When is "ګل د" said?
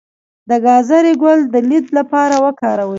1.21-1.55